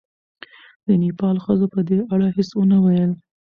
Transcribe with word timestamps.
د 0.85 0.87
نېپال 1.01 1.35
ښځو 1.45 1.65
په 1.73 1.79
دې 1.87 1.99
اړه 2.13 2.27
هېڅ 2.37 2.49
ونه 2.55 2.77
ویل. 2.83 3.11